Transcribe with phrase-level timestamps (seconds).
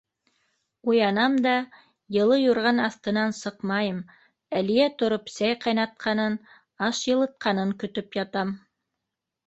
[0.91, 1.53] Уянам да,
[2.17, 4.01] йылы юрған аҫтынан сыҡмайым,
[4.63, 6.41] Әлиә тороп, сәй ҡайнатҡанын,
[6.91, 8.61] аш йылытҡанын көтөп ятам.